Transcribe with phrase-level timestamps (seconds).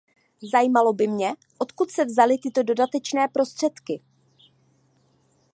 [0.51, 4.01] Zajímalo by mě, odkud se vzaly tyto dodatečné prostředky.